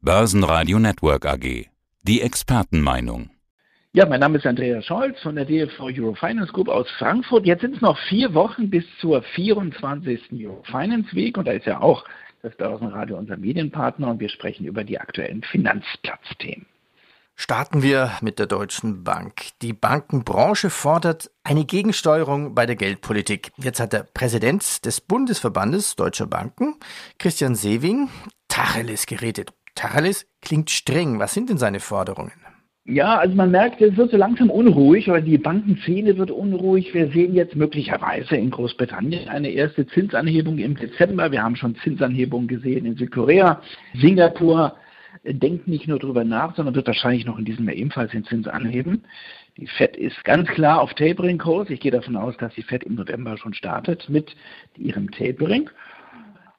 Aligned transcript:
Börsenradio 0.00 0.78
Network 0.78 1.26
AG. 1.26 1.66
Die 2.04 2.20
Expertenmeinung. 2.22 3.30
Ja, 3.92 4.06
mein 4.06 4.20
Name 4.20 4.38
ist 4.38 4.46
Andreas 4.46 4.86
Scholz 4.86 5.20
von 5.20 5.34
der 5.34 5.44
DFV 5.44 5.80
Eurofinance 5.86 6.52
Group 6.52 6.68
aus 6.68 6.88
Frankfurt. 6.98 7.46
Jetzt 7.46 7.62
sind 7.62 7.74
es 7.74 7.80
noch 7.80 7.98
vier 8.08 8.32
Wochen 8.32 8.70
bis 8.70 8.84
zur 9.00 9.22
24. 9.22 10.30
Eurofinance 10.34 11.12
Week 11.16 11.36
und 11.36 11.48
da 11.48 11.52
ist 11.52 11.66
ja 11.66 11.80
auch 11.80 12.04
das 12.42 12.54
Börsenradio 12.56 13.18
unser 13.18 13.36
Medienpartner 13.36 14.08
und 14.08 14.20
wir 14.20 14.28
sprechen 14.28 14.66
über 14.66 14.84
die 14.84 15.00
aktuellen 15.00 15.42
Finanzplatzthemen. 15.42 16.66
Starten 17.34 17.82
wir 17.82 18.12
mit 18.20 18.38
der 18.38 18.46
Deutschen 18.46 19.02
Bank. 19.02 19.48
Die 19.62 19.72
Bankenbranche 19.72 20.70
fordert 20.70 21.28
eine 21.42 21.64
Gegensteuerung 21.64 22.54
bei 22.54 22.66
der 22.66 22.76
Geldpolitik. 22.76 23.50
Jetzt 23.56 23.80
hat 23.80 23.92
der 23.92 24.04
Präsident 24.04 24.84
des 24.84 25.00
Bundesverbandes 25.00 25.96
Deutscher 25.96 26.26
Banken, 26.26 26.76
Christian 27.18 27.56
Sewing, 27.56 28.08
Tacheles 28.46 29.06
geredet. 29.06 29.52
Tacheles 29.78 30.26
klingt 30.42 30.70
streng. 30.70 31.20
Was 31.20 31.32
sind 31.34 31.50
denn 31.50 31.58
seine 31.58 31.78
Forderungen? 31.78 32.32
Ja, 32.84 33.18
also 33.18 33.34
man 33.36 33.50
merkt, 33.50 33.80
es 33.80 33.96
wird 33.96 34.10
so 34.10 34.16
langsam 34.16 34.50
unruhig, 34.50 35.08
oder 35.08 35.20
die 35.20 35.38
Bankenszene 35.38 36.16
wird 36.16 36.30
unruhig. 36.30 36.94
Wir 36.94 37.08
sehen 37.10 37.34
jetzt 37.34 37.54
möglicherweise 37.54 38.34
in 38.36 38.50
Großbritannien 38.50 39.28
eine 39.28 39.50
erste 39.50 39.86
Zinsanhebung 39.86 40.58
im 40.58 40.74
Dezember. 40.74 41.30
Wir 41.30 41.42
haben 41.42 41.54
schon 41.54 41.76
Zinsanhebungen 41.76 42.48
gesehen 42.48 42.86
in 42.86 42.96
Südkorea, 42.96 43.60
Singapur 43.94 44.74
denkt 45.24 45.68
nicht 45.68 45.86
nur 45.88 45.98
darüber 45.98 46.24
nach, 46.24 46.56
sondern 46.56 46.74
wird 46.74 46.86
wahrscheinlich 46.86 47.24
noch 47.24 47.38
in 47.38 47.44
diesem 47.44 47.66
Jahr 47.66 47.76
ebenfalls 47.76 48.12
den 48.12 48.24
Zins 48.24 48.48
anheben. 48.48 49.04
Die 49.56 49.66
FED 49.66 49.96
ist 49.96 50.24
ganz 50.24 50.48
klar 50.48 50.80
auf 50.80 50.94
Tapering-Kurs. 50.94 51.70
Ich 51.70 51.80
gehe 51.80 51.90
davon 51.90 52.16
aus, 52.16 52.36
dass 52.38 52.54
die 52.54 52.62
FED 52.62 52.84
im 52.84 52.94
November 52.94 53.36
schon 53.36 53.54
startet 53.54 54.08
mit 54.08 54.34
ihrem 54.76 55.10
Tapering. 55.10 55.70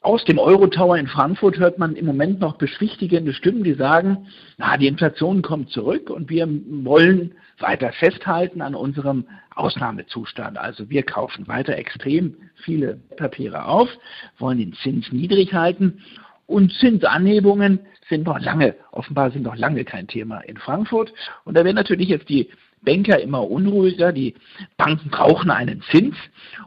Aus 0.01 0.23
dem 0.23 0.39
Euro-Tower 0.39 0.97
in 0.97 1.07
Frankfurt 1.07 1.57
hört 1.57 1.77
man 1.77 1.97
im 1.97 2.05
Moment 2.05 2.39
noch 2.39 2.57
beschwichtigende 2.57 3.33
Stimmen, 3.33 3.65
die 3.65 3.73
sagen, 3.73 4.27
na, 4.57 4.77
die 4.77 4.87
Inflation 4.87 5.41
kommt 5.41 5.71
zurück 5.71 6.09
und 6.09 6.29
wir 6.29 6.47
wollen 6.47 7.33
weiter 7.59 7.91
festhalten 7.91 8.61
an 8.61 8.75
unserem 8.75 9.25
Ausnahmezustand. 9.55 10.57
Also 10.57 10.89
wir 10.89 11.03
kaufen 11.03 11.49
weiter 11.49 11.75
extrem 11.75 12.35
viele 12.63 13.01
Papiere 13.17 13.65
auf, 13.65 13.89
wollen 14.37 14.59
den 14.59 14.73
Zins 14.73 15.11
niedrig 15.11 15.53
halten 15.53 16.01
und 16.47 16.71
Zinsanhebungen 16.73 17.79
sind 18.07 18.25
noch 18.25 18.39
lange, 18.39 18.75
offenbar 18.93 19.31
sind 19.31 19.43
noch 19.43 19.57
lange 19.57 19.83
kein 19.83 20.07
Thema 20.07 20.39
in 20.39 20.55
Frankfurt. 20.55 21.13
Und 21.43 21.57
da 21.57 21.65
werden 21.65 21.75
natürlich 21.75 22.07
jetzt 22.07 22.29
die 22.29 22.49
Banker 22.81 23.19
immer 23.19 23.49
unruhiger, 23.49 24.11
die 24.11 24.35
Banken 24.77 25.09
brauchen 25.09 25.51
einen 25.51 25.81
Zins. 25.91 26.15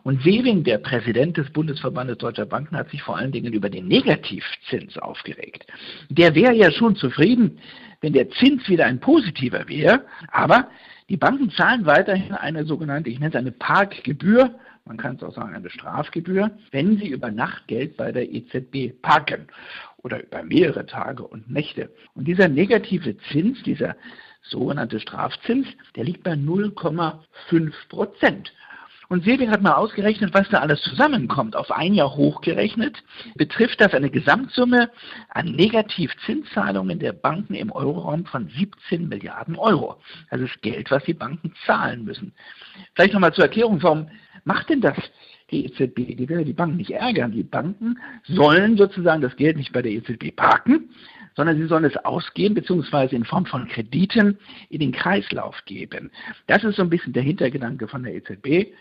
Und 0.02 0.22
Sewing, 0.22 0.64
der 0.64 0.78
Präsident 0.78 1.36
des 1.36 1.50
Bundesverbandes 1.50 2.18
Deutscher 2.18 2.46
Banken, 2.46 2.76
hat 2.76 2.90
sich 2.90 3.02
vor 3.02 3.16
allen 3.16 3.32
Dingen 3.32 3.52
über 3.52 3.70
den 3.70 3.88
Negativzins 3.88 4.98
aufgeregt. 4.98 5.66
Der 6.08 6.34
wäre 6.34 6.54
ja 6.54 6.70
schon 6.70 6.96
zufrieden, 6.96 7.58
wenn 8.00 8.12
der 8.12 8.30
Zins 8.30 8.68
wieder 8.68 8.86
ein 8.86 9.00
positiver 9.00 9.68
wäre, 9.68 10.04
aber 10.30 10.68
die 11.08 11.16
Banken 11.16 11.50
zahlen 11.50 11.86
weiterhin 11.86 12.32
eine 12.32 12.64
sogenannte, 12.64 13.10
ich 13.10 13.18
nenne 13.18 13.30
es 13.30 13.36
eine 13.36 13.52
Parkgebühr, 13.52 14.54
man 14.84 14.96
kann 14.96 15.16
es 15.16 15.22
auch 15.22 15.34
sagen 15.34 15.54
eine 15.54 15.70
Strafgebühr, 15.70 16.50
wenn 16.72 16.98
sie 16.98 17.08
über 17.08 17.30
Nacht 17.30 17.68
Geld 17.68 17.96
bei 17.96 18.10
der 18.10 18.32
EZB 18.32 19.00
parken 19.00 19.46
oder 19.98 20.22
über 20.22 20.42
mehrere 20.42 20.86
Tage 20.86 21.22
und 21.22 21.48
Nächte. 21.48 21.90
Und 22.14 22.26
dieser 22.26 22.48
negative 22.48 23.16
Zins, 23.30 23.62
dieser 23.62 23.94
sogenannte 24.42 25.00
Strafzins, 25.00 25.66
der 25.96 26.04
liegt 26.04 26.22
bei 26.22 26.32
0,5 26.32 27.72
Prozent. 27.88 28.52
Und 29.12 29.24
Sewing 29.24 29.50
hat 29.50 29.60
mal 29.60 29.74
ausgerechnet, 29.74 30.32
was 30.32 30.48
da 30.48 30.60
alles 30.60 30.80
zusammenkommt. 30.80 31.54
Auf 31.54 31.70
ein 31.70 31.92
Jahr 31.92 32.16
hochgerechnet 32.16 32.96
betrifft 33.34 33.78
das 33.82 33.92
eine 33.92 34.08
Gesamtsumme 34.08 34.90
an 35.28 35.52
Negativzinszahlungen 35.52 36.98
der 36.98 37.12
Banken 37.12 37.52
im 37.52 37.70
Euroraum 37.70 38.24
von 38.24 38.48
17 38.48 39.10
Milliarden 39.10 39.56
Euro. 39.56 40.00
Das 40.30 40.40
ist 40.40 40.62
Geld, 40.62 40.90
was 40.90 41.04
die 41.04 41.12
Banken 41.12 41.52
zahlen 41.66 42.04
müssen. 42.04 42.32
Vielleicht 42.94 43.12
nochmal 43.12 43.34
zur 43.34 43.44
Erklärung, 43.44 43.82
warum 43.82 44.08
macht 44.44 44.70
denn 44.70 44.80
das 44.80 44.96
die 45.50 45.66
EZB? 45.66 46.16
Die 46.16 46.28
will 46.30 46.46
die 46.46 46.54
Banken 46.54 46.78
nicht 46.78 46.92
ärgern. 46.92 47.32
Die 47.32 47.42
Banken 47.42 47.98
sollen 48.24 48.78
sozusagen 48.78 49.20
das 49.20 49.36
Geld 49.36 49.58
nicht 49.58 49.74
bei 49.74 49.82
der 49.82 49.92
EZB 49.92 50.34
parken, 50.34 50.88
sondern 51.36 51.56
sie 51.56 51.66
sollen 51.66 51.84
es 51.84 51.96
ausgeben 52.04 52.54
bzw. 52.54 53.14
in 53.14 53.24
Form 53.24 53.46
von 53.46 53.68
Krediten 53.68 54.38
in 54.68 54.80
den 54.80 54.92
Kreislauf 54.92 55.56
geben. 55.66 56.10
Das 56.46 56.64
ist 56.64 56.76
so 56.76 56.82
ein 56.82 56.90
bisschen 56.90 57.12
der 57.12 57.22
Hintergedanke 57.22 57.88
von 57.88 58.02
der 58.02 58.14
EZB. 58.14 58.72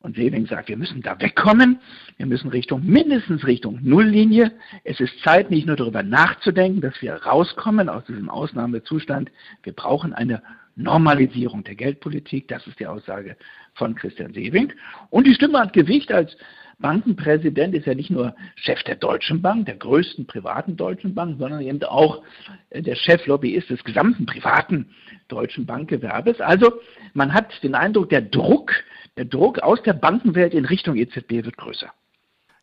Und 0.00 0.16
Sewing 0.16 0.46
sagt, 0.46 0.68
wir 0.68 0.76
müssen 0.76 1.00
da 1.00 1.18
wegkommen. 1.20 1.78
Wir 2.16 2.26
müssen 2.26 2.48
Richtung, 2.50 2.84
mindestens 2.84 3.46
Richtung 3.46 3.78
Nulllinie. 3.82 4.50
Es 4.82 4.98
ist 4.98 5.16
Zeit, 5.20 5.50
nicht 5.50 5.66
nur 5.66 5.76
darüber 5.76 6.02
nachzudenken, 6.02 6.80
dass 6.80 7.00
wir 7.00 7.14
rauskommen 7.14 7.88
aus 7.88 8.04
diesem 8.06 8.28
Ausnahmezustand. 8.28 9.30
Wir 9.62 9.72
brauchen 9.72 10.12
eine 10.12 10.42
Normalisierung 10.74 11.62
der 11.62 11.76
Geldpolitik. 11.76 12.48
Das 12.48 12.66
ist 12.66 12.80
die 12.80 12.86
Aussage 12.86 13.36
von 13.74 13.94
Christian 13.94 14.34
Sewing. 14.34 14.72
Und 15.10 15.26
die 15.26 15.34
Stimme 15.34 15.60
hat 15.60 15.72
Gewicht 15.72 16.10
als 16.10 16.36
Bankenpräsident 16.82 17.74
ist 17.74 17.86
ja 17.86 17.94
nicht 17.94 18.10
nur 18.10 18.34
Chef 18.56 18.82
der 18.82 18.96
Deutschen 18.96 19.40
Bank, 19.40 19.66
der 19.66 19.76
größten 19.76 20.26
privaten 20.26 20.76
Deutschen 20.76 21.14
Bank, 21.14 21.38
sondern 21.38 21.62
eben 21.62 21.82
auch 21.84 22.22
äh, 22.70 22.82
der 22.82 22.96
Cheflobbyist 22.96 23.70
des 23.70 23.82
gesamten 23.84 24.26
privaten 24.26 24.90
deutschen 25.28 25.64
Bankgewerbes. 25.64 26.40
Also 26.40 26.80
man 27.14 27.32
hat 27.32 27.62
den 27.62 27.74
Eindruck, 27.74 28.10
der 28.10 28.20
Druck, 28.20 28.72
der 29.16 29.24
Druck 29.24 29.60
aus 29.60 29.82
der 29.82 29.94
Bankenwelt 29.94 30.52
in 30.52 30.66
Richtung 30.66 30.96
EZB 30.96 31.44
wird 31.44 31.56
größer. 31.56 31.90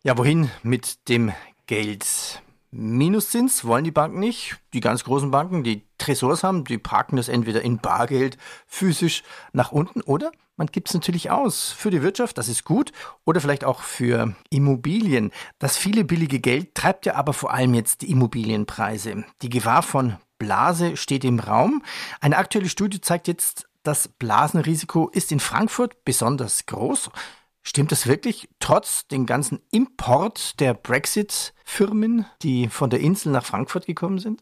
Ja, 0.04 0.16
wohin 0.16 0.50
mit 0.62 1.08
dem 1.08 1.32
Geld? 1.66 2.04
Minuszins 2.70 3.64
wollen 3.64 3.84
die 3.84 3.90
Banken 3.90 4.20
nicht. 4.20 4.58
Die 4.72 4.80
ganz 4.80 5.04
großen 5.04 5.30
Banken, 5.30 5.64
die 5.64 5.86
Tresors 5.98 6.44
haben, 6.44 6.64
die 6.64 6.78
parken 6.78 7.16
das 7.16 7.28
entweder 7.28 7.62
in 7.62 7.78
Bargeld 7.78 8.38
physisch 8.66 9.22
nach 9.52 9.72
unten 9.72 10.00
oder 10.02 10.30
man 10.60 10.66
gibt 10.66 10.88
es 10.88 10.94
natürlich 10.94 11.30
aus 11.30 11.72
für 11.72 11.90
die 11.90 12.02
Wirtschaft, 12.02 12.36
das 12.36 12.48
ist 12.48 12.64
gut, 12.64 12.92
oder 13.24 13.40
vielleicht 13.40 13.64
auch 13.64 13.80
für 13.80 14.34
Immobilien. 14.50 15.30
Das 15.58 15.78
viele 15.78 16.04
billige 16.04 16.38
Geld 16.38 16.74
treibt 16.74 17.06
ja 17.06 17.14
aber 17.14 17.32
vor 17.32 17.54
allem 17.54 17.72
jetzt 17.72 18.02
die 18.02 18.10
Immobilienpreise. 18.10 19.24
Die 19.40 19.48
Gefahr 19.48 19.82
von 19.82 20.18
Blase 20.38 20.98
steht 20.98 21.24
im 21.24 21.40
Raum. 21.40 21.82
Eine 22.20 22.36
aktuelle 22.36 22.68
Studie 22.68 23.00
zeigt 23.00 23.26
jetzt, 23.26 23.70
das 23.84 24.08
Blasenrisiko 24.08 25.08
ist 25.08 25.32
in 25.32 25.40
Frankfurt 25.40 26.04
besonders 26.04 26.66
groß. 26.66 27.08
Stimmt 27.62 27.92
das 27.92 28.06
wirklich, 28.06 28.48
trotz 28.58 29.06
den 29.06 29.26
ganzen 29.26 29.60
Import 29.70 30.58
der 30.60 30.74
Brexit-Firmen, 30.74 32.24
die 32.42 32.68
von 32.68 32.90
der 32.90 33.00
Insel 33.00 33.32
nach 33.32 33.44
Frankfurt 33.44 33.86
gekommen 33.86 34.18
sind? 34.18 34.40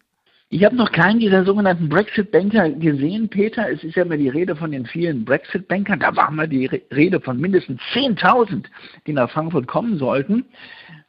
Ich 0.50 0.64
habe 0.64 0.76
noch 0.76 0.92
keinen 0.92 1.20
dieser 1.20 1.44
sogenannten 1.44 1.90
Brexit-Banker 1.90 2.70
gesehen, 2.70 3.28
Peter. 3.28 3.70
Es 3.70 3.84
ist 3.84 3.96
ja 3.96 4.04
immer 4.04 4.16
die 4.16 4.30
Rede 4.30 4.56
von 4.56 4.70
den 4.70 4.86
vielen 4.86 5.24
Brexit-Bankern. 5.26 6.00
Da 6.00 6.16
war 6.16 6.30
mal 6.30 6.48
die 6.48 6.64
Rede 6.90 7.20
von 7.20 7.38
mindestens 7.38 7.82
10.000, 7.92 8.64
die 9.06 9.12
nach 9.12 9.30
Frankfurt 9.30 9.66
kommen 9.66 9.98
sollten. 9.98 10.46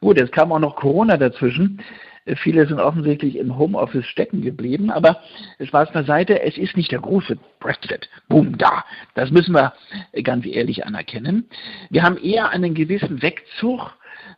Gut, 0.00 0.18
es 0.20 0.30
kam 0.30 0.52
auch 0.52 0.58
noch 0.58 0.76
Corona 0.76 1.16
dazwischen. 1.16 1.80
Viele 2.36 2.66
sind 2.66 2.80
offensichtlich 2.80 3.36
im 3.36 3.56
Homeoffice 3.56 4.06
stecken 4.06 4.42
geblieben, 4.42 4.90
aber 4.90 5.20
Spaß 5.60 5.92
beiseite, 5.92 6.42
es 6.42 6.58
ist 6.58 6.76
nicht 6.76 6.92
der 6.92 7.00
große 7.00 7.38
Brexit. 7.60 8.08
Boom, 8.28 8.58
da. 8.58 8.84
Das 9.14 9.30
müssen 9.30 9.54
wir 9.54 9.72
ganz 10.22 10.44
ehrlich 10.44 10.84
anerkennen. 10.84 11.48
Wir 11.88 12.02
haben 12.02 12.18
eher 12.18 12.50
einen 12.50 12.74
gewissen 12.74 13.22
Wegzug, 13.22 13.92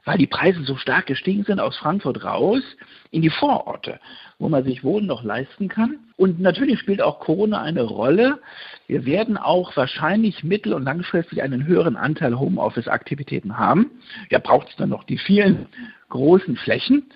weil 0.04 0.18
die 0.18 0.28
Preise 0.28 0.62
so 0.62 0.76
stark 0.76 1.06
gestiegen 1.06 1.44
sind, 1.44 1.58
aus 1.58 1.76
Frankfurt 1.76 2.24
raus 2.24 2.62
in 3.10 3.20
die 3.20 3.30
Vororte, 3.30 3.98
wo 4.38 4.48
man 4.48 4.64
sich 4.64 4.84
Wohnen 4.84 5.06
noch 5.06 5.24
leisten 5.24 5.68
kann. 5.68 5.98
Und 6.16 6.40
natürlich 6.40 6.78
spielt 6.78 7.02
auch 7.02 7.18
Corona 7.18 7.62
eine 7.62 7.82
Rolle. 7.82 8.40
Wir 8.86 9.04
werden 9.04 9.36
auch 9.36 9.76
wahrscheinlich 9.76 10.44
mittel- 10.44 10.72
und 10.74 10.84
langfristig 10.84 11.42
einen 11.42 11.66
höheren 11.66 11.96
Anteil 11.96 12.38
Homeoffice-Aktivitäten 12.38 13.58
haben. 13.58 13.90
Ja, 14.30 14.38
braucht 14.38 14.68
es 14.68 14.76
dann 14.76 14.90
noch 14.90 15.02
die 15.04 15.18
vielen 15.18 15.66
großen 16.10 16.56
Flächen 16.56 17.06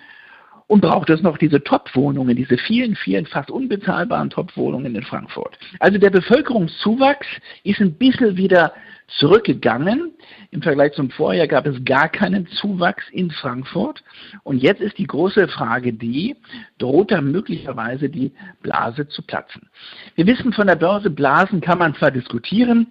und 0.67 0.81
braucht 0.81 1.09
es 1.09 1.21
noch 1.21 1.37
diese 1.37 1.63
Top-Wohnungen, 1.63 2.35
diese 2.35 2.57
vielen, 2.57 2.95
vielen 2.95 3.25
fast 3.25 3.49
unbezahlbaren 3.49 4.29
Top-Wohnungen 4.29 4.95
in 4.95 5.03
Frankfurt. 5.03 5.57
Also 5.79 5.97
der 5.97 6.09
Bevölkerungszuwachs 6.09 7.27
ist 7.63 7.79
ein 7.79 7.93
bisschen 7.93 8.35
wieder 8.37 8.73
zurückgegangen. 9.19 10.11
Im 10.51 10.61
Vergleich 10.61 10.91
zum 10.93 11.09
Vorjahr 11.09 11.47
gab 11.47 11.65
es 11.65 11.83
gar 11.85 12.09
keinen 12.09 12.45
Zuwachs 12.47 13.05
in 13.11 13.31
Frankfurt. 13.31 14.03
Und 14.43 14.61
jetzt 14.61 14.81
ist 14.81 14.97
die 14.97 15.07
große 15.07 15.47
Frage 15.47 15.93
die, 15.93 16.35
droht 16.77 17.11
da 17.11 17.21
möglicherweise 17.21 18.09
die 18.09 18.33
Blase 18.61 19.07
zu 19.07 19.21
platzen? 19.21 19.69
Wir 20.15 20.27
wissen 20.27 20.51
von 20.51 20.67
der 20.67 20.75
Börse, 20.75 21.09
Blasen 21.09 21.61
kann 21.61 21.79
man 21.79 21.95
zwar 21.95 22.11
diskutieren, 22.11 22.87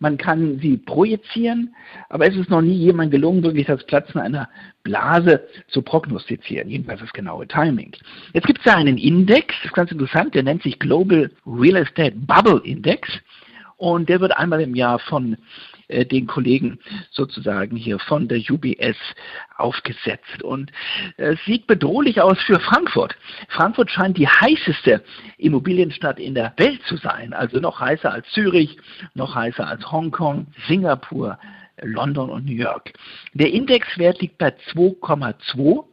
man 0.00 0.16
kann 0.16 0.58
sie 0.60 0.78
projizieren, 0.78 1.74
aber 2.08 2.26
es 2.26 2.34
ist 2.34 2.50
noch 2.50 2.62
nie 2.62 2.74
jemand 2.74 3.10
gelungen, 3.12 3.42
wirklich 3.42 3.66
das 3.66 3.84
Platzen 3.84 4.20
einer 4.20 4.48
Blase 4.82 5.46
zu 5.68 5.82
prognostizieren, 5.82 6.68
jedenfalls 6.70 7.00
das 7.00 7.12
genaue 7.12 7.46
Timing. 7.46 7.92
Jetzt 8.32 8.46
gibt 8.46 8.58
es 8.60 8.64
da 8.64 8.74
einen 8.74 8.98
Index, 8.98 9.54
das 9.58 9.66
ist 9.66 9.74
ganz 9.74 9.92
interessant, 9.92 10.34
der 10.34 10.42
nennt 10.42 10.62
sich 10.62 10.78
Global 10.78 11.30
Real 11.46 11.76
Estate 11.76 12.16
Bubble 12.16 12.62
Index 12.64 13.08
und 13.76 14.08
der 14.08 14.20
wird 14.20 14.36
einmal 14.36 14.60
im 14.62 14.74
Jahr 14.74 14.98
von 14.98 15.36
äh, 15.90 16.06
den 16.06 16.26
Kollegen 16.26 16.78
sozusagen 17.10 17.76
hier 17.76 17.98
von 17.98 18.28
der 18.28 18.38
UBS 18.38 18.96
aufgesetzt. 19.56 20.42
Und 20.42 20.70
es 21.16 21.38
sieht 21.44 21.66
bedrohlich 21.66 22.20
aus 22.20 22.38
für 22.42 22.60
Frankfurt. 22.60 23.16
Frankfurt 23.48 23.90
scheint 23.90 24.16
die 24.16 24.28
heißeste 24.28 25.02
Immobilienstadt 25.38 26.18
in 26.18 26.34
der 26.34 26.54
Welt 26.56 26.80
zu 26.86 26.96
sein, 26.96 27.32
also 27.32 27.58
noch 27.58 27.80
heißer 27.80 28.12
als 28.12 28.28
Zürich, 28.30 28.78
noch 29.14 29.34
heißer 29.34 29.66
als 29.66 29.90
Hongkong, 29.90 30.46
Singapur, 30.66 31.38
London 31.82 32.30
und 32.30 32.46
New 32.46 32.54
York. 32.54 32.92
Der 33.34 33.52
Indexwert 33.52 34.20
liegt 34.20 34.38
bei 34.38 34.54
2,2 34.72 35.84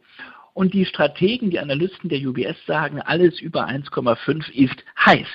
und 0.54 0.74
die 0.74 0.84
Strategen, 0.84 1.50
die 1.50 1.60
Analysten 1.60 2.08
der 2.08 2.18
UBS 2.18 2.56
sagen, 2.66 3.00
alles 3.00 3.40
über 3.40 3.68
1,5 3.68 4.50
ist 4.50 4.84
heiß. 5.04 5.28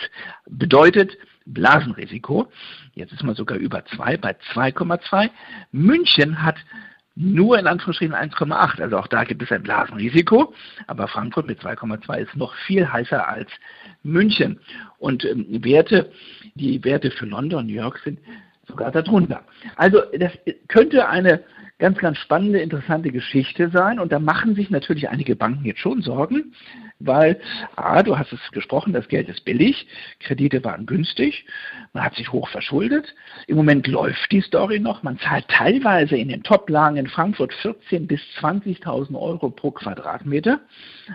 Bedeutet 0.48 1.18
Blasenrisiko. 1.46 2.52
Jetzt 2.94 3.14
ist 3.14 3.24
man 3.24 3.36
sogar 3.36 3.58
über 3.58 3.86
2 3.86 4.18
bei 4.18 4.36
2,2. 4.54 5.30
München 5.72 6.42
hat 6.42 6.56
nur 7.16 7.60
in 7.60 7.68
Anführungsstrichen 7.68 8.16
1,8. 8.16 8.82
Also 8.82 8.98
auch 8.98 9.08
da 9.08 9.24
gibt 9.24 9.42
es 9.44 9.52
ein 9.52 9.64
Blasenrisiko. 9.64 10.54
Aber 10.88 11.08
Frankfurt 11.08 11.48
mit 11.48 11.60
2,2 11.62 12.18
ist 12.20 12.36
noch 12.36 12.54
viel 12.66 12.92
heißer 12.92 13.28
als 13.28 13.50
München. 14.04 14.60
Und 14.98 15.24
ähm, 15.26 15.46
Werte, 15.64 16.12
die 16.56 16.84
Werte 16.84 17.12
für 17.12 17.26
London 17.26 17.60
und 17.60 17.68
New 17.68 17.74
York 17.74 18.00
sind 18.00 18.20
sogar 18.68 18.92
darunter. 18.92 19.44
Also 19.76 20.02
das 20.18 20.32
könnte 20.68 21.08
eine 21.08 21.44
ganz, 21.80 21.98
ganz 21.98 22.18
spannende, 22.18 22.60
interessante 22.60 23.12
Geschichte 23.12 23.70
sein. 23.70 24.00
Und 24.00 24.12
da 24.12 24.20
machen 24.20 24.56
sich 24.56 24.70
natürlich 24.70 25.10
einige 25.10 25.36
Banken 25.36 25.66
jetzt 25.66 25.80
schon 25.80 26.02
Sorgen, 26.02 26.54
weil, 27.00 27.40
A, 27.76 28.04
du 28.04 28.18
hast 28.18 28.32
es 28.32 28.40
gesprochen, 28.52 28.94
das 28.94 29.08
Geld 29.08 29.28
ist 29.30 29.44
billig, 29.44 29.88
Kredite 30.20 30.64
waren 30.64 30.86
günstig, 30.86 31.46
man 31.92 32.04
hat 32.04 32.16
sich 32.16 32.32
hoch 32.32 32.48
verschuldet. 32.50 33.14
Im 33.48 33.58
Moment 33.58 33.88
läuft 33.88 34.32
die 34.32 34.42
Story 34.42 34.80
noch. 34.80 35.04
Man 35.04 35.20
zahlt 35.20 35.48
teilweise 35.48 36.16
in 36.16 36.30
den 36.30 36.44
Top-Lagen 36.44 36.98
in 36.98 37.08
Frankfurt 37.08 37.54
14.000 37.54 38.08
bis 38.08 38.22
20.000 38.40 39.20
Euro 39.20 39.50
pro 39.50 39.72
Quadratmeter. 39.72 40.62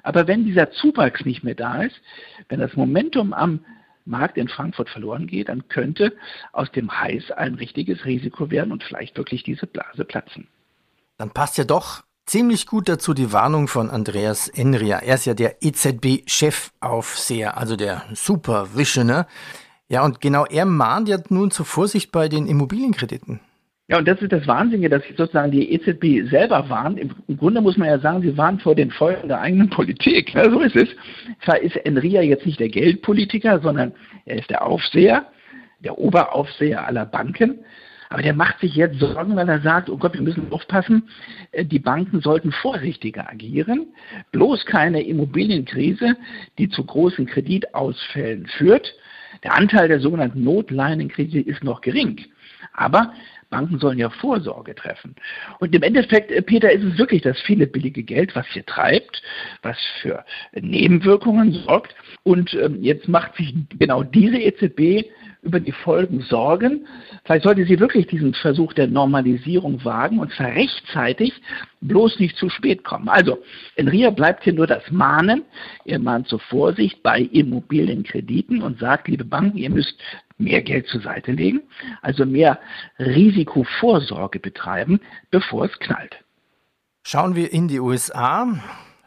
Aber 0.02 0.26
wenn 0.26 0.44
dieser 0.44 0.70
Zuwachs 0.70 1.24
nicht 1.24 1.44
mehr 1.44 1.54
da 1.54 1.82
ist, 1.82 2.00
wenn 2.48 2.60
das 2.60 2.76
Momentum 2.76 3.32
am 3.32 3.60
Markt 4.08 4.36
in 4.36 4.48
Frankfurt 4.48 4.88
verloren 4.88 5.26
geht, 5.26 5.48
dann 5.48 5.68
könnte 5.68 6.16
aus 6.52 6.70
dem 6.72 6.90
Heiß 7.00 7.30
ein 7.32 7.54
richtiges 7.54 8.04
Risiko 8.04 8.50
werden 8.50 8.72
und 8.72 8.82
vielleicht 8.82 9.16
wirklich 9.16 9.42
diese 9.42 9.66
Blase 9.66 10.04
platzen. 10.04 10.48
Dann 11.18 11.30
passt 11.30 11.58
ja 11.58 11.64
doch 11.64 12.02
ziemlich 12.26 12.66
gut 12.66 12.88
dazu 12.88 13.14
die 13.14 13.32
Warnung 13.32 13.68
von 13.68 13.90
Andreas 13.90 14.48
Enria. 14.48 14.98
Er 14.98 15.14
ist 15.14 15.24
ja 15.24 15.34
der 15.34 15.62
EZB-Chefaufseher, 15.62 17.56
also 17.56 17.76
der 17.76 18.04
Supervisioner. 18.12 19.26
Ja, 19.88 20.04
und 20.04 20.20
genau 20.20 20.44
er 20.44 20.66
mahnt 20.66 21.08
ja 21.08 21.18
nun 21.30 21.50
zur 21.50 21.64
Vorsicht 21.64 22.12
bei 22.12 22.28
den 22.28 22.46
Immobilienkrediten. 22.46 23.40
Ja, 23.90 23.96
und 23.96 24.06
das 24.06 24.20
ist 24.20 24.32
das 24.32 24.46
Wahnsinnige, 24.46 24.90
dass 24.90 25.02
sozusagen 25.16 25.50
die 25.50 25.72
EZB 25.72 26.28
selber 26.28 26.68
warnt. 26.68 26.98
Im 26.98 27.36
Grunde 27.38 27.62
muss 27.62 27.78
man 27.78 27.88
ja 27.88 27.98
sagen, 27.98 28.20
sie 28.20 28.36
warnt 28.36 28.60
vor 28.60 28.74
den 28.74 28.90
Folgen 28.90 29.28
der 29.28 29.40
eigenen 29.40 29.70
Politik. 29.70 30.34
Ja, 30.38 30.50
so 30.50 30.60
ist 30.60 30.76
es. 30.76 30.88
Zwar 31.42 31.58
ist 31.58 31.74
Enria 31.76 32.20
jetzt 32.20 32.44
nicht 32.44 32.60
der 32.60 32.68
Geldpolitiker, 32.68 33.60
sondern 33.60 33.92
er 34.26 34.38
ist 34.38 34.50
der 34.50 34.62
Aufseher, 34.62 35.26
der 35.82 35.98
Oberaufseher 35.98 36.86
aller 36.86 37.06
Banken. 37.06 37.60
Aber 38.10 38.22
der 38.22 38.34
macht 38.34 38.60
sich 38.60 38.74
jetzt 38.76 38.98
Sorgen, 38.98 39.36
weil 39.36 39.48
er 39.48 39.60
sagt, 39.60 39.88
oh 39.88 39.96
Gott, 39.96 40.14
wir 40.14 40.22
müssen 40.22 40.52
aufpassen, 40.52 41.08
äh, 41.52 41.64
die 41.64 41.78
Banken 41.78 42.20
sollten 42.20 42.52
vorsichtiger 42.52 43.28
agieren. 43.28 43.86
Bloß 44.32 44.66
keine 44.66 45.02
Immobilienkrise, 45.02 46.14
die 46.58 46.68
zu 46.68 46.84
großen 46.84 47.24
Kreditausfällen 47.24 48.46
führt. 48.46 48.94
Der 49.44 49.54
Anteil 49.54 49.88
der 49.88 50.00
sogenannten 50.00 50.44
Notlainenkredite 50.44 51.48
ist 51.48 51.64
noch 51.64 51.80
gering. 51.80 52.26
Aber 52.78 53.12
Banken 53.50 53.78
sollen 53.78 53.98
ja 53.98 54.10
Vorsorge 54.10 54.74
treffen. 54.74 55.14
Und 55.58 55.74
im 55.74 55.82
Endeffekt, 55.82 56.30
äh, 56.30 56.42
Peter, 56.42 56.70
ist 56.70 56.84
es 56.84 56.98
wirklich 56.98 57.22
das 57.22 57.40
viele 57.40 57.66
billige 57.66 58.02
Geld, 58.02 58.36
was 58.36 58.46
hier 58.48 58.64
treibt, 58.64 59.22
was 59.62 59.76
für 60.00 60.24
Nebenwirkungen 60.52 61.52
sorgt. 61.52 61.94
Und 62.24 62.54
ähm, 62.54 62.82
jetzt 62.82 63.08
macht 63.08 63.36
sich 63.36 63.54
genau 63.78 64.02
diese 64.02 64.38
EZB 64.38 65.08
über 65.42 65.60
die 65.60 65.72
Folgen 65.72 66.20
Sorgen. 66.22 66.86
Vielleicht 67.24 67.44
sollte 67.44 67.64
sie 67.64 67.80
wirklich 67.80 68.06
diesen 68.06 68.34
Versuch 68.34 68.72
der 68.72 68.88
Normalisierung 68.88 69.84
wagen 69.84 70.18
und 70.18 70.32
zwar 70.32 70.48
rechtzeitig, 70.48 71.32
bloß 71.80 72.18
nicht 72.18 72.36
zu 72.36 72.48
spät 72.48 72.84
kommen. 72.84 73.08
Also, 73.08 73.38
in 73.76 73.88
Ria 73.88 74.10
bleibt 74.10 74.44
hier 74.44 74.52
nur 74.52 74.66
das 74.66 74.90
Mahnen. 74.90 75.42
Ihr 75.84 75.98
mahnt 75.98 76.28
zur 76.28 76.40
Vorsicht 76.40 77.02
bei 77.02 77.20
Immobilienkrediten 77.20 78.62
und 78.62 78.78
sagt, 78.80 79.08
liebe 79.08 79.24
Banken, 79.24 79.58
ihr 79.58 79.70
müsst 79.70 79.94
mehr 80.38 80.62
Geld 80.62 80.86
zur 80.86 81.00
Seite 81.00 81.32
legen, 81.32 81.62
also 82.00 82.24
mehr 82.24 82.58
Risikovorsorge 82.98 84.38
betreiben, 84.38 85.00
bevor 85.30 85.64
es 85.64 85.78
knallt. 85.80 86.16
Schauen 87.02 87.34
wir 87.34 87.52
in 87.52 87.68
die 87.68 87.80
USA. 87.80 88.60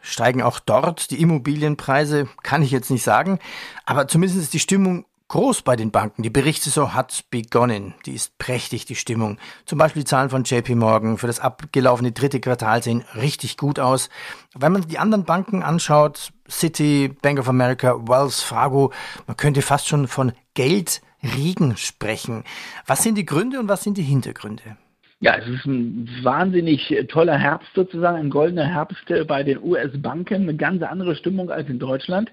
Steigen 0.04 0.42
auch 0.42 0.58
dort 0.58 1.12
die 1.12 1.22
Immobilienpreise, 1.22 2.28
kann 2.42 2.62
ich 2.62 2.72
jetzt 2.72 2.90
nicht 2.90 3.04
sagen, 3.04 3.38
aber 3.86 4.08
zumindest 4.08 4.40
ist 4.40 4.52
die 4.52 4.58
Stimmung 4.58 5.06
groß 5.32 5.62
bei 5.62 5.76
den 5.76 5.90
Banken. 5.90 6.22
Die 6.22 6.28
Berichtssaison 6.28 6.92
hat 6.92 7.24
begonnen. 7.30 7.94
Die 8.04 8.12
ist 8.12 8.36
prächtig, 8.36 8.84
die 8.84 8.94
Stimmung. 8.94 9.38
Zum 9.64 9.78
Beispiel 9.78 10.02
die 10.02 10.06
Zahlen 10.06 10.28
von 10.28 10.44
JP 10.44 10.74
Morgan 10.74 11.16
für 11.16 11.26
das 11.26 11.40
abgelaufene 11.40 12.12
dritte 12.12 12.38
Quartal 12.38 12.82
sehen 12.82 13.02
richtig 13.14 13.56
gut 13.56 13.80
aus. 13.80 14.10
Wenn 14.54 14.72
man 14.72 14.86
die 14.86 14.98
anderen 14.98 15.24
Banken 15.24 15.62
anschaut, 15.62 16.34
Citi, 16.50 17.08
Bank 17.08 17.38
of 17.38 17.48
America, 17.48 17.96
Wells 18.06 18.42
Fargo, 18.42 18.92
man 19.26 19.38
könnte 19.38 19.62
fast 19.62 19.88
schon 19.88 20.06
von 20.06 20.32
Geldregen 20.52 21.78
sprechen. 21.78 22.44
Was 22.86 23.02
sind 23.02 23.14
die 23.14 23.24
Gründe 23.24 23.58
und 23.58 23.68
was 23.68 23.82
sind 23.82 23.96
die 23.96 24.02
Hintergründe? 24.02 24.76
Ja, 25.22 25.36
es 25.36 25.46
ist 25.46 25.66
ein 25.66 26.08
wahnsinnig 26.22 26.92
toller 27.06 27.38
Herbst 27.38 27.68
sozusagen, 27.76 28.18
ein 28.18 28.28
goldener 28.28 28.66
Herbst 28.66 29.04
bei 29.28 29.44
den 29.44 29.62
US-Banken, 29.62 30.42
eine 30.42 30.56
ganz 30.56 30.82
andere 30.82 31.14
Stimmung 31.14 31.48
als 31.48 31.68
in 31.68 31.78
Deutschland, 31.78 32.32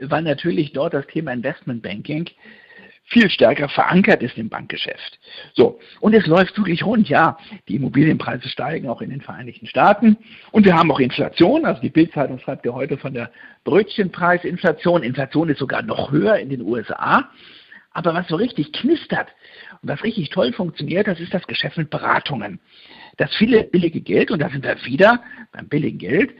weil 0.00 0.22
natürlich 0.22 0.72
dort 0.72 0.94
das 0.94 1.06
Thema 1.06 1.32
Investmentbanking 1.32 2.28
viel 3.04 3.30
stärker 3.30 3.68
verankert 3.68 4.20
ist 4.20 4.36
im 4.36 4.48
Bankgeschäft. 4.48 5.20
So, 5.52 5.78
und 6.00 6.12
es 6.12 6.26
läuft 6.26 6.58
wirklich 6.58 6.84
rund, 6.84 7.08
ja. 7.08 7.38
Die 7.68 7.76
Immobilienpreise 7.76 8.48
steigen 8.48 8.88
auch 8.88 9.00
in 9.00 9.10
den 9.10 9.20
Vereinigten 9.20 9.68
Staaten 9.68 10.16
und 10.50 10.64
wir 10.64 10.74
haben 10.74 10.90
auch 10.90 10.98
Inflation, 10.98 11.64
also 11.64 11.80
die 11.82 11.90
Bildzeitung 11.90 12.40
schreibt 12.40 12.66
ja 12.66 12.72
heute 12.72 12.98
von 12.98 13.14
der 13.14 13.30
Brötchenpreisinflation. 13.62 15.04
Inflation 15.04 15.50
ist 15.50 15.60
sogar 15.60 15.82
noch 15.82 16.10
höher 16.10 16.38
in 16.38 16.48
den 16.48 16.62
USA. 16.62 17.30
Aber 17.94 18.12
was 18.12 18.28
so 18.28 18.36
richtig 18.36 18.72
knistert 18.72 19.28
und 19.80 19.88
was 19.88 20.02
richtig 20.02 20.30
toll 20.30 20.52
funktioniert, 20.52 21.06
das 21.06 21.20
ist 21.20 21.32
das 21.32 21.46
Geschäft 21.46 21.78
mit 21.78 21.90
Beratungen. 21.90 22.60
Das 23.16 23.34
viele 23.36 23.64
billige 23.64 24.00
Geld, 24.00 24.30
und 24.30 24.40
da 24.40 24.50
sind 24.50 24.64
wir 24.64 24.76
wieder 24.84 25.22
beim 25.52 25.68
billigen 25.68 25.98
Geld, 25.98 26.32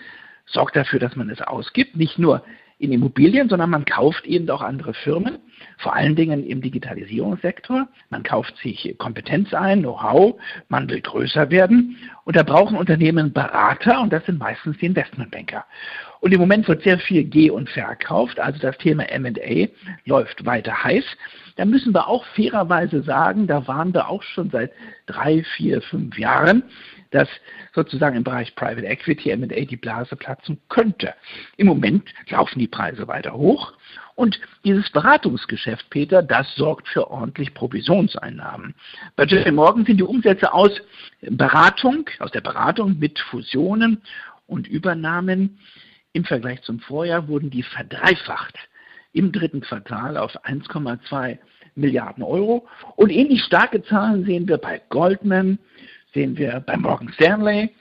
sorgt 0.46 0.76
dafür, 0.76 0.98
dass 0.98 1.16
man 1.16 1.30
es 1.30 1.40
ausgibt, 1.40 1.96
nicht 1.96 2.18
nur 2.18 2.44
in 2.78 2.92
Immobilien, 2.92 3.48
sondern 3.48 3.70
man 3.70 3.84
kauft 3.84 4.26
eben 4.26 4.50
auch 4.50 4.60
andere 4.60 4.94
Firmen, 4.94 5.38
vor 5.78 5.94
allen 5.94 6.16
Dingen 6.16 6.44
im 6.44 6.60
Digitalisierungssektor. 6.60 7.88
Man 8.10 8.24
kauft 8.24 8.56
sich 8.58 8.96
Kompetenz 8.98 9.54
ein, 9.54 9.80
Know-how, 9.80 10.40
man 10.68 10.88
will 10.90 11.00
größer 11.00 11.50
werden 11.50 11.96
und 12.24 12.34
da 12.34 12.42
brauchen 12.42 12.76
Unternehmen 12.76 13.32
Berater 13.32 14.00
und 14.00 14.12
das 14.12 14.26
sind 14.26 14.38
meistens 14.38 14.76
die 14.78 14.86
Investmentbanker. 14.86 15.64
Und 16.20 16.34
im 16.34 16.40
Moment 16.40 16.66
wird 16.66 16.82
sehr 16.82 16.98
viel 16.98 17.24
Geh- 17.24 17.50
und 17.50 17.70
Verkauft, 17.70 18.40
also 18.40 18.58
das 18.58 18.76
Thema 18.78 19.04
MA 19.18 19.68
läuft 20.04 20.44
weiter 20.44 20.82
heiß. 20.82 21.04
Da 21.56 21.64
müssen 21.64 21.94
wir 21.94 22.08
auch 22.08 22.24
fairerweise 22.34 23.02
sagen, 23.02 23.46
da 23.46 23.66
waren 23.68 23.94
wir 23.94 24.08
auch 24.08 24.22
schon 24.22 24.50
seit 24.50 24.72
drei, 25.06 25.44
vier, 25.56 25.82
fünf 25.82 26.18
Jahren, 26.18 26.64
dass 27.10 27.28
sozusagen 27.74 28.16
im 28.16 28.24
Bereich 28.24 28.54
Private 28.56 28.86
Equity 28.86 29.36
MA 29.36 29.46
die 29.46 29.76
Blase 29.76 30.16
platzen 30.16 30.60
könnte. 30.68 31.14
Im 31.56 31.68
Moment 31.68 32.08
laufen 32.28 32.58
die 32.58 32.66
Preise 32.66 33.06
weiter 33.06 33.34
hoch. 33.34 33.72
Und 34.16 34.40
dieses 34.64 34.90
Beratungsgeschäft, 34.90 35.90
Peter, 35.90 36.22
das 36.22 36.52
sorgt 36.56 36.88
für 36.88 37.10
ordentlich 37.10 37.54
Provisionseinnahmen. 37.54 38.74
Bei 39.16 39.24
JP 39.24 39.52
Morgan 39.52 39.84
sind 39.84 39.98
die 39.98 40.04
Umsätze 40.04 40.52
aus 40.52 40.70
Beratung, 41.20 42.08
aus 42.18 42.30
der 42.30 42.40
Beratung 42.40 42.98
mit 42.98 43.18
Fusionen 43.18 44.02
und 44.46 44.66
Übernahmen 44.66 45.58
im 46.12 46.24
Vergleich 46.24 46.62
zum 46.62 46.78
Vorjahr 46.78 47.26
wurden 47.26 47.50
die 47.50 47.64
verdreifacht 47.64 48.56
im 49.14 49.32
dritten 49.32 49.60
Quartal 49.60 50.16
auf 50.16 50.32
1,2 50.44 51.38
Milliarden 51.76 52.22
Euro. 52.22 52.68
Und 52.96 53.10
ähnlich 53.10 53.42
starke 53.42 53.82
Zahlen 53.82 54.24
sehen 54.24 54.46
wir 54.46 54.58
bei 54.58 54.82
Goldman, 54.90 55.58
sehen 56.12 56.36
wir 56.36 56.60
bei 56.60 56.76
Morgan 56.76 57.10
Stanley, 57.14 57.74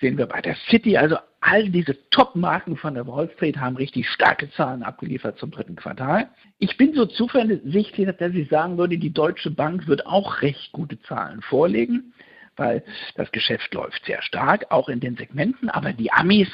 sehen 0.00 0.16
wir 0.16 0.26
bei 0.26 0.40
der 0.40 0.56
City. 0.70 0.96
Also 0.96 1.16
all 1.40 1.68
diese 1.68 1.96
Top-Marken 2.10 2.76
von 2.76 2.94
der 2.94 3.06
Wall 3.06 3.30
Street 3.34 3.58
haben 3.58 3.76
richtig 3.76 4.08
starke 4.08 4.50
Zahlen 4.52 4.82
abgeliefert 4.82 5.38
zum 5.38 5.50
dritten 5.50 5.76
Quartal. 5.76 6.28
Ich 6.58 6.76
bin 6.76 6.94
so 6.94 7.04
zuversichtlich, 7.06 8.08
dass 8.18 8.32
ich 8.32 8.48
sagen 8.48 8.78
würde, 8.78 8.96
die 8.96 9.12
Deutsche 9.12 9.50
Bank 9.50 9.86
wird 9.86 10.06
auch 10.06 10.42
recht 10.42 10.72
gute 10.72 11.00
Zahlen 11.02 11.42
vorlegen 11.42 12.14
weil 12.56 12.82
das 13.16 13.30
Geschäft 13.32 13.72
läuft 13.74 14.04
sehr 14.04 14.22
stark, 14.22 14.66
auch 14.70 14.88
in 14.88 15.00
den 15.00 15.16
Segmenten, 15.16 15.70
aber 15.70 15.92
die 15.92 16.12
Amis 16.12 16.48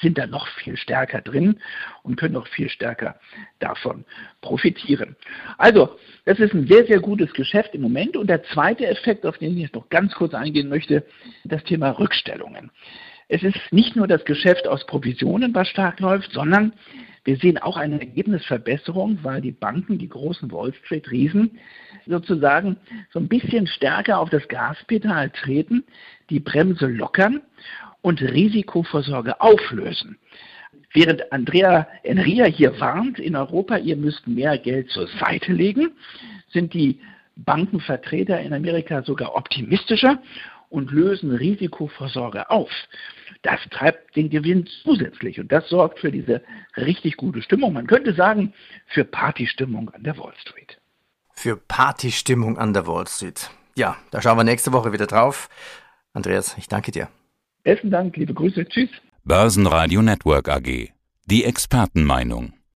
sind 0.00 0.18
da 0.18 0.26
noch 0.26 0.46
viel 0.48 0.76
stärker 0.76 1.20
drin 1.20 1.60
und 2.02 2.16
können 2.16 2.34
noch 2.34 2.46
viel 2.48 2.68
stärker 2.68 3.18
davon 3.58 4.04
profitieren. 4.40 5.16
Also, 5.58 5.98
das 6.24 6.38
ist 6.38 6.54
ein 6.54 6.66
sehr, 6.66 6.86
sehr 6.86 7.00
gutes 7.00 7.32
Geschäft 7.32 7.74
im 7.74 7.82
Moment. 7.82 8.16
Und 8.16 8.28
der 8.28 8.42
zweite 8.44 8.86
Effekt, 8.86 9.26
auf 9.26 9.38
den 9.38 9.56
ich 9.56 9.62
jetzt 9.64 9.74
noch 9.74 9.88
ganz 9.88 10.14
kurz 10.14 10.34
eingehen 10.34 10.68
möchte, 10.68 11.04
das 11.44 11.64
Thema 11.64 11.90
Rückstellungen. 11.90 12.70
Es 13.32 13.44
ist 13.44 13.60
nicht 13.70 13.94
nur 13.94 14.08
das 14.08 14.24
Geschäft 14.24 14.66
aus 14.66 14.84
Provisionen, 14.86 15.54
was 15.54 15.68
stark 15.68 16.00
läuft, 16.00 16.32
sondern 16.32 16.72
wir 17.22 17.36
sehen 17.36 17.58
auch 17.58 17.76
eine 17.76 18.00
Ergebnisverbesserung, 18.00 19.20
weil 19.22 19.40
die 19.40 19.52
Banken, 19.52 19.98
die 19.98 20.08
großen 20.08 20.50
Wall 20.50 20.74
Street 20.74 21.08
Riesen, 21.12 21.52
sozusagen 22.06 22.76
so 23.12 23.20
ein 23.20 23.28
bisschen 23.28 23.68
stärker 23.68 24.18
auf 24.18 24.30
das 24.30 24.48
Gaspedal 24.48 25.30
treten, 25.30 25.84
die 26.28 26.40
Bremse 26.40 26.88
lockern 26.88 27.40
und 28.02 28.20
Risikovorsorge 28.20 29.40
auflösen. 29.40 30.18
Während 30.92 31.30
Andrea 31.32 31.86
Enria 32.02 32.46
hier 32.46 32.80
warnt 32.80 33.20
in 33.20 33.36
Europa, 33.36 33.76
ihr 33.76 33.96
müsst 33.96 34.26
mehr 34.26 34.58
Geld 34.58 34.90
zur 34.90 35.06
Seite 35.06 35.52
legen, 35.52 35.92
sind 36.48 36.74
die 36.74 36.98
Bankenvertreter 37.36 38.40
in 38.40 38.52
Amerika 38.52 39.04
sogar 39.04 39.36
optimistischer 39.36 40.20
und 40.70 40.90
lösen 40.90 41.32
Risikovorsorge 41.32 42.48
auf. 42.48 42.70
Das 43.42 43.60
treibt 43.70 44.16
den 44.16 44.30
Gewinn 44.30 44.66
zusätzlich 44.82 45.38
und 45.38 45.52
das 45.52 45.68
sorgt 45.68 45.98
für 45.98 46.10
diese 46.10 46.42
richtig 46.76 47.16
gute 47.16 47.42
Stimmung. 47.42 47.74
Man 47.74 47.86
könnte 47.86 48.14
sagen, 48.14 48.54
für 48.86 49.04
Partystimmung 49.04 49.90
an 49.90 50.02
der 50.02 50.16
Wall 50.16 50.32
Street. 50.40 50.78
Für 51.32 51.56
Partystimmung 51.56 52.56
an 52.56 52.72
der 52.72 52.86
Wall 52.86 53.06
Street. 53.06 53.50
Ja, 53.76 53.96
da 54.10 54.22
schauen 54.22 54.38
wir 54.38 54.44
nächste 54.44 54.72
Woche 54.72 54.92
wieder 54.92 55.06
drauf. 55.06 55.48
Andreas, 56.12 56.56
ich 56.58 56.68
danke 56.68 56.90
dir. 56.92 57.08
Besten 57.62 57.90
Dank, 57.90 58.16
liebe 58.16 58.34
Grüße, 58.34 58.66
tschüss. 58.66 58.90
Börsenradio 59.24 60.02
Network 60.02 60.48
AG. 60.48 60.92
Die 61.26 61.44
Expertenmeinung. 61.44 62.59